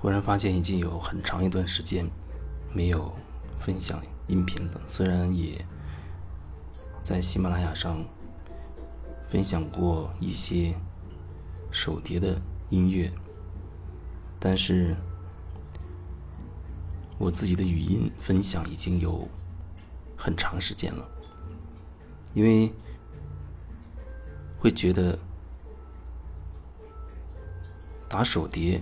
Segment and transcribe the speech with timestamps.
[0.00, 2.08] 忽然发现已经有很长一段时间
[2.72, 3.12] 没有
[3.58, 4.80] 分享音频了。
[4.86, 5.64] 虽然也
[7.02, 8.04] 在喜马拉雅上
[9.28, 10.72] 分享过一些
[11.70, 13.12] 手碟的音乐，
[14.38, 14.94] 但是
[17.18, 19.28] 我自己的语音分享已经有
[20.16, 21.08] 很长时间了，
[22.34, 22.72] 因为
[24.60, 25.18] 会觉得
[28.08, 28.80] 打手碟。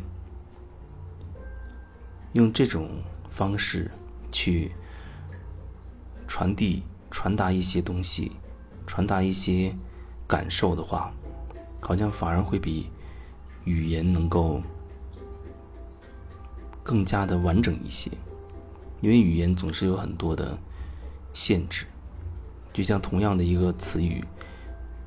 [2.37, 2.91] 用这种
[3.31, 3.91] 方式
[4.31, 4.71] 去
[6.29, 8.33] 传递、传达一些东西，
[8.87, 9.75] 传达一些
[10.27, 11.11] 感受的话，
[11.81, 12.91] 好像反而会比
[13.65, 14.63] 语言能够
[16.83, 18.11] 更加的完整一些。
[19.01, 20.59] 因为语言总是有很多的
[21.33, 21.87] 限制，
[22.71, 24.23] 就像同样的一个词语，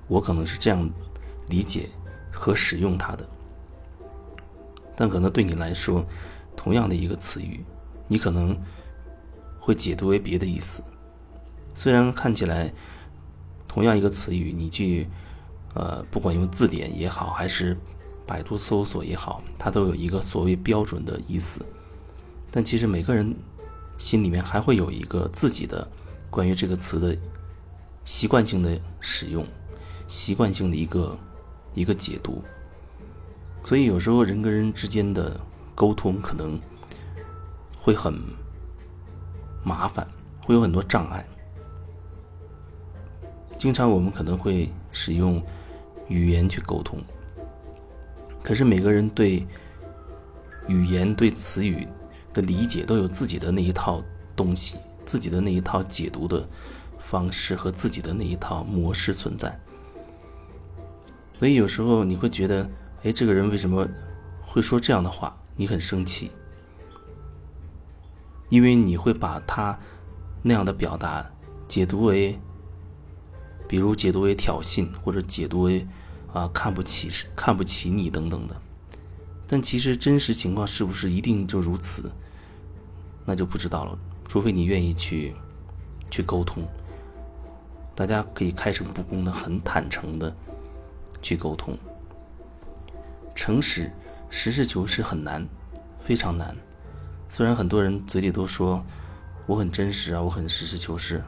[0.08, 0.90] 我可能是这样
[1.48, 1.90] 理解
[2.32, 3.30] 和使用它的，
[4.96, 6.04] 但可能对你来说。
[6.60, 7.64] 同样的一个词语，
[8.06, 8.54] 你可能
[9.62, 10.84] 会解读为别的意思。
[11.74, 12.74] 虽然看起来
[13.66, 15.08] 同样一个词语，你去
[15.74, 17.78] 呃，不管用字典也好，还是
[18.28, 21.66] 百度搜索也好，它都有一个所谓标准的意思。
[22.52, 23.34] 但其实每个人
[23.98, 25.90] 心里面还会有一个自己的
[26.30, 27.18] 关于这个词的
[28.04, 29.46] 习惯性的使用，
[30.10, 31.18] 习惯性的一个
[31.74, 32.44] 一个解读。
[33.64, 35.40] 所以有时候人跟人之间的。
[35.80, 36.60] 沟通可能
[37.80, 38.14] 会很
[39.64, 40.06] 麻烦，
[40.44, 41.26] 会有很多障碍。
[43.58, 45.42] 经常我们可能会使用
[46.10, 47.00] 语言去沟通，
[48.44, 49.48] 可是每个人对
[50.68, 51.88] 语言、对词语
[52.34, 54.04] 的理解都有自己的那一套
[54.36, 56.46] 东西，自己的那一套解读的
[56.98, 59.58] 方式和自己的那一套模式存在。
[61.38, 62.70] 所以有时候你会觉得，
[63.04, 63.88] 哎，这个人为什么
[64.42, 65.34] 会说这样的话？
[65.60, 66.32] 你很生气，
[68.48, 69.78] 因为你会把他
[70.42, 71.30] 那样的表达
[71.68, 72.40] 解读为，
[73.68, 75.86] 比如解读为挑衅，或者解读为
[76.32, 78.56] 啊看不起看不起你等等的。
[79.50, 82.10] 但其实真实情况是不是一定就如此，
[83.26, 84.00] 那就不知道了。
[84.30, 85.36] 除非你愿意去
[86.10, 86.64] 去沟通，
[87.94, 90.34] 大家可以开诚布公的、很坦诚的
[91.22, 91.78] 去沟通，
[93.36, 93.92] 诚实。
[94.30, 95.48] 实事求是很难，
[96.00, 96.56] 非常难。
[97.28, 98.84] 虽然很多人嘴里都说
[99.48, 101.24] 我很真实啊，我很实事求是，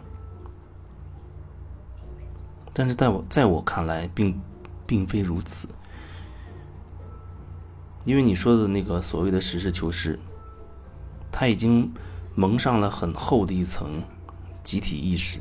[2.74, 4.40] 但是在我在我看来，并
[4.86, 5.68] 并非如此。
[8.06, 10.20] 因为你说的那个所谓的实事求是，
[11.32, 11.92] 他已经
[12.36, 14.04] 蒙上了很厚的一层
[14.64, 15.40] 集体意识。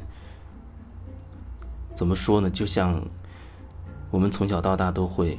[1.94, 2.50] 怎么说呢？
[2.50, 3.02] 就像
[4.10, 5.38] 我们从小到大都会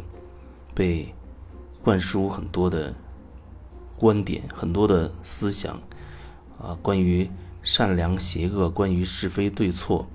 [0.73, 1.13] 被。
[1.83, 2.93] 灌输很多的
[3.97, 5.81] 观点，很多的思想，
[6.61, 7.29] 啊，关于
[7.63, 10.07] 善良邪恶，关于是非对错，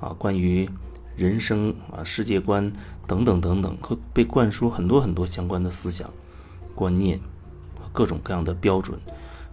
[0.00, 0.68] 啊，关于
[1.16, 2.70] 人生啊世界观
[3.06, 6.10] 等等等等，会被灌输很多很多相关的思想
[6.74, 7.18] 观念，
[7.92, 9.00] 各种各样的标准，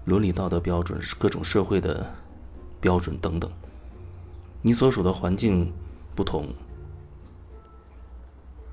[0.04, 2.14] 伦理道德标准，各种社会的
[2.82, 3.50] 标准等等。
[4.62, 5.72] 你所处的环境
[6.16, 6.50] 不同，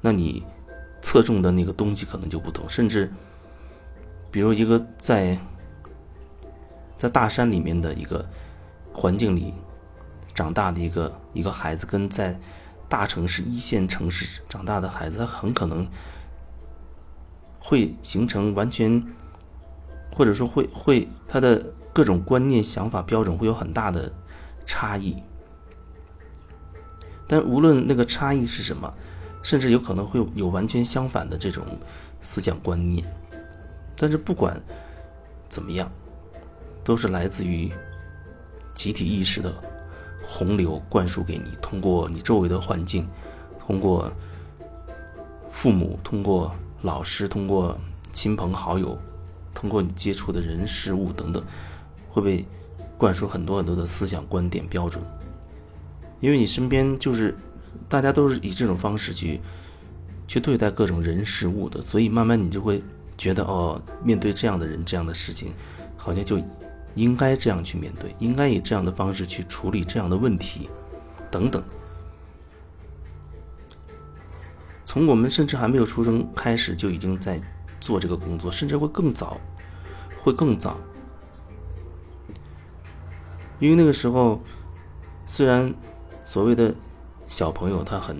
[0.00, 0.44] 那你。
[1.00, 3.10] 侧重的那个东西可能就不同，甚至，
[4.30, 5.38] 比如一个在
[6.96, 8.28] 在大山里面的一个
[8.92, 9.54] 环境里
[10.34, 12.38] 长大的一个一个孩子，跟在
[12.88, 15.86] 大城市一线城市长大的孩子，他很可能
[17.60, 19.02] 会形成完全，
[20.14, 24.12] 或者说会会他的各种观念、想法、标准会有很大的
[24.66, 25.22] 差异。
[27.28, 28.92] 但无论那个差异是什么。
[29.48, 31.64] 甚至有可能会有完全相反的这种
[32.20, 33.02] 思想观念，
[33.96, 34.60] 但是不管
[35.48, 35.90] 怎么样，
[36.84, 37.72] 都是来自于
[38.74, 39.50] 集体意识的
[40.22, 43.08] 洪流灌输给你，通过你周围的环境，
[43.58, 44.12] 通过
[45.50, 47.74] 父母，通过老师，通过
[48.12, 48.98] 亲朋好友，
[49.54, 51.42] 通过你接触的人事物等等，
[52.10, 52.46] 会被
[52.98, 55.02] 灌输很多很多的思想观点标准，
[56.20, 57.34] 因为你身边就是。
[57.88, 59.40] 大家都是以这种方式去
[60.26, 62.82] 去对待各种人事物的，所以慢慢你就会
[63.16, 65.54] 觉得，哦，面对这样的人、这样的事情，
[65.96, 66.38] 好像就
[66.94, 70.68] 应该这样去面对，应该以这样的方式去处理这样的问题，
[71.30, 71.62] 等等。
[74.84, 77.40] 从我们甚至还没有出生开始，就已经在
[77.80, 79.40] 做这个工作，甚至会更早，
[80.20, 80.76] 会更早，
[83.58, 84.42] 因为那个时候
[85.24, 85.72] 虽然
[86.24, 86.74] 所谓的。
[87.28, 88.16] 小朋友他很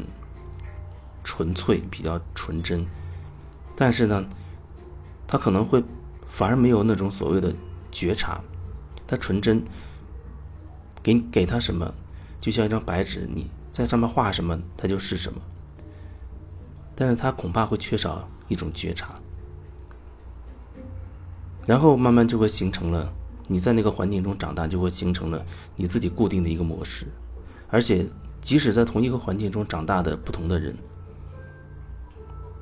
[1.25, 2.87] 纯粹，比较纯真，
[3.75, 4.25] 但是呢，
[5.27, 5.83] 他可能会
[6.27, 7.53] 反而没有那种所谓的
[7.91, 8.41] 觉察，
[9.07, 9.65] 他纯真，
[11.03, 11.93] 给给他什么，
[12.39, 15.41] 就像一张白纸，你在上面画什么，他就是什么。
[16.95, 19.15] 但是他恐怕会缺少一种觉察，
[21.67, 23.13] 然后慢慢就会形成了
[23.47, 25.47] 你在那个环境中长大，就会形成了
[25.77, 27.07] 你自己固定的一个模式，
[27.71, 28.07] 而且
[28.41, 30.75] 即使在同一个环境中长大的不同的人，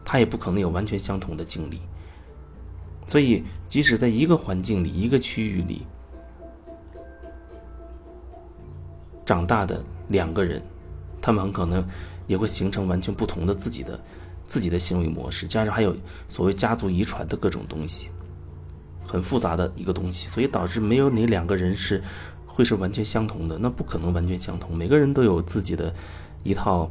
[0.04, 1.80] 他也不可能有完全相同的经历。
[3.06, 5.86] 所以，即使在一个环境里、一个区域里
[9.24, 10.60] 长大的两个人，
[11.20, 11.86] 他们很可能
[12.26, 14.00] 也会形成完全不同的自己的
[14.46, 15.96] 自己的行为模式，加上还有
[16.28, 18.08] 所谓家族遗传的各种东西，
[19.06, 22.02] 很复杂的一个东西，所以导致没有哪两个人是
[22.56, 24.74] 会是完全相同的，那不可能完全相同。
[24.74, 25.94] 每个人都有自己的
[26.42, 26.90] 一套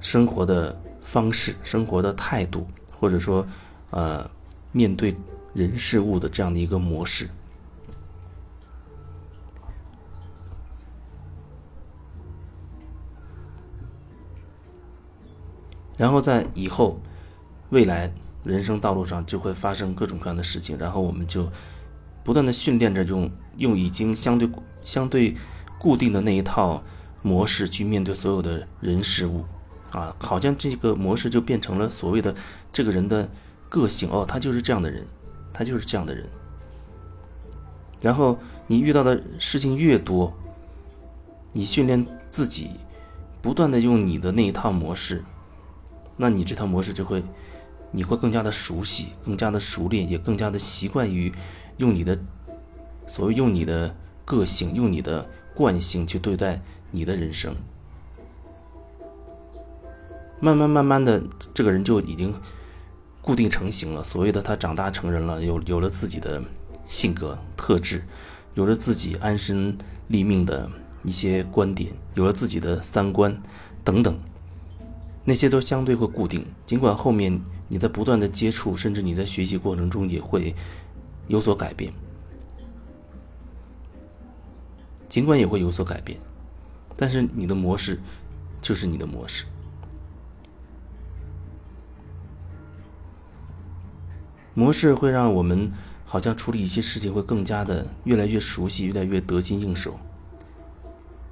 [0.00, 2.66] 生活的方式、生活的态度，
[2.98, 3.44] 或者说，
[3.90, 4.30] 呃。
[4.74, 5.14] 面对
[5.52, 7.28] 人事物的这样的一个模式，
[15.98, 16.98] 然后在以后
[17.68, 18.10] 未来
[18.44, 21.46] 人生道路上就会发生各种各样的事情，然后我们就
[22.24, 24.48] 不断的训练着用用已经相对
[24.82, 25.36] 相对
[25.78, 26.82] 固定的那一套
[27.22, 29.44] 模式去面对所有的人事物，
[29.90, 32.34] 啊，好像这个模式就变成了所谓的
[32.72, 33.28] 这个人的。
[33.72, 35.02] 个性哦，他就是这样的人，
[35.50, 36.28] 他就是这样的人。
[38.02, 40.30] 然后你遇到的事情越多，
[41.54, 42.72] 你训练自己，
[43.40, 45.24] 不断的用你的那一套模式，
[46.18, 47.24] 那你这套模式就会，
[47.92, 51.32] 你会更加的熟悉，更加的熟练，也更加的习惯于
[51.82, 52.16] 用你的
[53.06, 53.94] 所谓用你的
[54.24, 56.62] 个性，用你的惯性去对待
[56.92, 57.54] 你的人生。
[60.40, 62.32] 慢慢慢慢的，这个人就已经。
[63.24, 66.42] 固定成型了，所谓的他长大成人了，有有了自己的
[66.88, 68.02] 性格特质，
[68.54, 70.68] 有了自己安身立命的
[71.04, 73.40] 一些观点，有了自己的三观
[73.84, 74.18] 等等，
[75.24, 76.44] 那些都相对会固定。
[76.66, 80.52] 尽管后面你在不断的接触，甚至你在学习过程中也会
[81.32, 81.90] 有所改变，
[85.08, 86.20] 尽管也会有所改变，
[86.94, 87.98] 但是你的模式
[88.60, 89.46] 就是你的模式。
[94.52, 95.72] 模式会让我们
[96.04, 99.98] 好像处理一些事情会更加的越来越熟悉，越来越得心应手。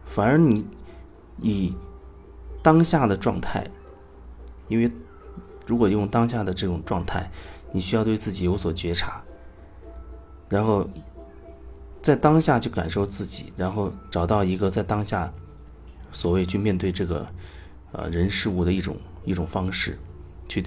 [0.07, 0.67] 反而你
[1.43, 1.75] 以
[2.63, 3.67] 当下的状态，
[4.69, 4.91] 因为
[5.67, 7.31] 如果用当下的这种状态，
[7.71, 9.23] 你需要对自己有所觉察，
[10.51, 10.87] 然后
[12.03, 15.33] 在当下去感受自己，然后找到一个在当下
[16.13, 17.27] 所谓去面对这个
[17.93, 18.95] 呃人事物的一种
[19.25, 19.99] 一种方式
[20.47, 20.63] 去。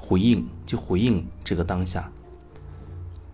[0.00, 2.10] 回应就回应这个当下，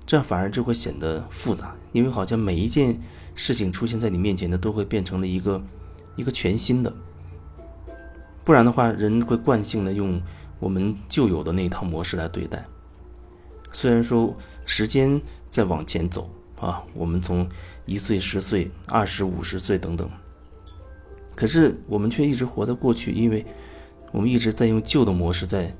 [0.04, 2.98] 这样反而就会显得复杂，因为好像每一件
[3.36, 5.62] 事情出现在你面前的都会变成了一个
[6.16, 6.92] 一个全新的，
[8.42, 10.20] 不然的话，人会惯性的用
[10.58, 12.64] 我们旧有的那一套模式来对待。
[13.70, 14.34] 虽然说
[14.64, 15.20] 时间
[15.54, 16.28] 在往前走
[16.58, 17.48] 啊，我们从
[17.86, 20.10] 一岁、十岁、二十五十岁等等，
[21.36, 23.46] 可是我们却一直活在过去，因为
[24.10, 25.72] 我们一直在用旧的模式在。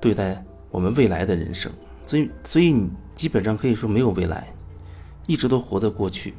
[0.00, 1.70] 对待我们未来的人生，
[2.04, 4.52] 所以，所以你基本上可以说没有未来，
[5.28, 6.34] 一直都活在过去。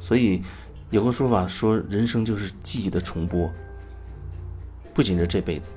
[0.00, 0.42] 所以
[0.90, 3.48] 有个说法说，人生就是记忆的重播，
[4.92, 5.76] 不仅是这辈子，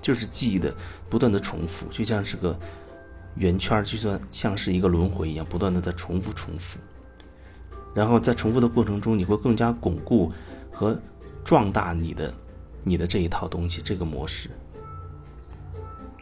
[0.00, 0.74] 就是记忆的
[1.08, 2.58] 不断的重复，就像是个
[3.36, 6.78] 圆圈，就算像是一个轮回一样，不断的在重复重复。
[7.94, 10.32] 然后在重复的过程中，你会更加巩固
[10.72, 11.00] 和
[11.44, 12.34] 壮大你的
[12.82, 14.50] 你的这一套东西，这个模式。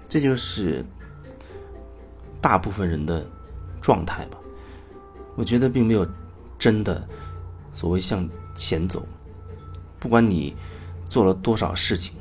[0.09, 0.85] 这就是
[2.41, 3.27] 大部分人的
[3.81, 4.39] 状态吧。
[5.35, 6.07] 我觉得并没有
[6.59, 7.03] 真的
[7.73, 9.07] 所谓向前走。
[9.99, 10.55] 不管你
[11.09, 12.15] 做了多少事情，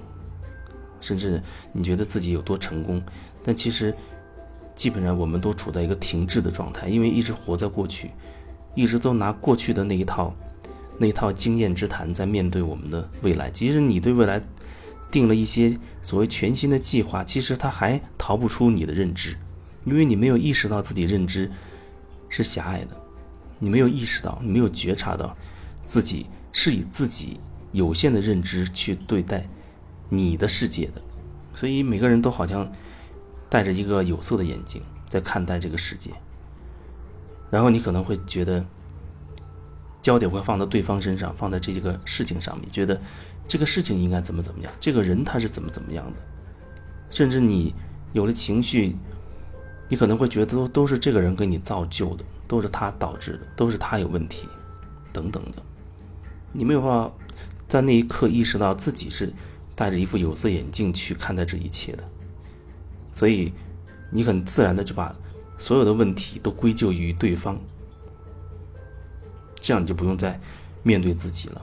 [1.01, 1.41] 甚至
[1.73, 3.03] 你觉得自己有多成功，
[3.43, 3.93] 但其实
[4.81, 8.09] 基本上我们都处在一个停滞的状态，因为一直活在过去，
[8.73, 10.33] 一直都拿过去的那一套
[10.97, 13.51] 那一套经验之谈在面对我们的未来。
[13.51, 14.41] 即使你对未来。
[15.11, 19.35] 定了一些所谓全新的计划，其实它还逃不出你的认知，
[19.83, 21.51] 因为你没有意识到自己认知
[22.29, 22.95] 是狭隘的，
[23.59, 25.35] 你没有意识到，你没有觉察到
[25.85, 27.41] 自己是以自己
[27.73, 29.45] 有限的认知去对待
[30.07, 31.01] 你的世界的，
[31.53, 32.71] 所以每个人都好像
[33.51, 36.09] 戴着一个有色的眼镜在看待这个世界，
[37.51, 38.65] 然后你可能会觉得
[40.01, 42.99] 焦点会放到对方身上，放在这个事情上面，觉得。
[43.47, 44.71] 这个事情应该怎么怎么样？
[44.79, 46.17] 这个人他是怎么怎么样的？
[47.09, 47.73] 甚至你
[48.13, 48.95] 有了情绪，
[49.89, 54.47] 你可能会觉得都都是这个人给你造就的，都是他导致的，都是他有问题，
[55.11, 55.61] 等等的。
[56.53, 57.11] 你没有办法
[57.67, 59.33] 在那一刻意识到自己是
[59.75, 62.03] 戴着一副有色眼镜去看待这一切的，
[63.13, 63.51] 所以
[64.09, 65.15] 你很自然的就把
[65.57, 67.57] 所有的问题都归咎于对方，
[69.59, 70.39] 这样你就不用再
[70.83, 71.61] 面对自己了。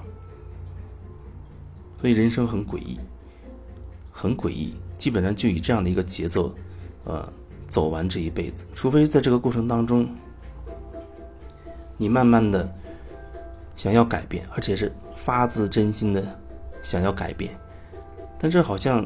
[2.00, 2.98] 所以人生很诡异，
[4.12, 6.54] 很诡异，基本上就以这样的一个节奏，
[7.04, 7.28] 呃，
[7.66, 8.66] 走完这一辈子。
[8.72, 10.08] 除非在这个过程当中，
[11.96, 12.72] 你慢慢的
[13.74, 16.24] 想要改变，而且是发自真心的
[16.84, 17.58] 想要改变，
[18.38, 19.04] 但这好像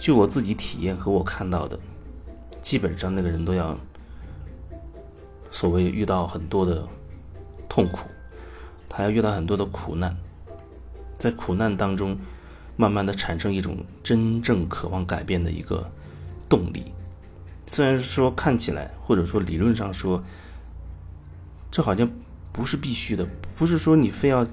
[0.00, 1.78] 就我自己体验和我看到的，
[2.62, 3.78] 基本上那个人都要
[5.50, 6.88] 所谓遇到很多的
[7.68, 8.08] 痛苦，
[8.88, 10.16] 他要遇到很多的苦难。
[11.18, 12.16] 在苦难当中，
[12.78, 15.86] 慢慢的产生一种真正渴望改变的一个
[16.48, 16.92] 动力。
[17.66, 20.24] 虽然说看起来，或者说理论上说，
[21.70, 22.10] 这好像
[22.52, 24.46] 不是必须的，不是说你非要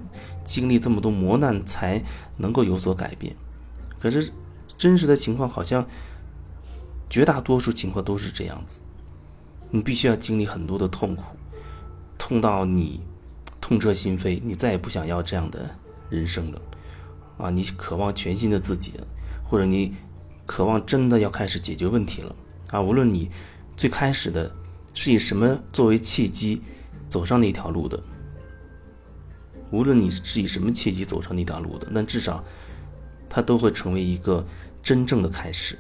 [0.44, 2.04] 经历这么多磨难才
[2.36, 3.34] 能够有所改变。
[3.98, 4.30] 可是
[4.78, 5.88] 真实的情况好像
[7.10, 8.80] 绝大多数情况都是这样子，
[9.72, 11.24] 你必须要经历很多的痛苦，
[12.18, 13.02] 痛到你
[13.60, 15.70] 痛彻心扉，你再也不想要这样的。
[16.10, 16.62] 人生了，
[17.38, 18.94] 啊，你渴望全新的自己，
[19.44, 19.94] 或者你
[20.46, 22.34] 渴望真的要开始解决问题了，
[22.72, 23.30] 啊，无论你
[23.76, 24.50] 最开始的
[24.94, 26.62] 是以什么作为契机
[27.10, 28.02] 走上那条路的，
[29.70, 32.42] 无论你是以什么契机走上那条路的，那至少
[33.30, 34.48] 它都会成为一个
[34.88, 35.78] 真正的开始。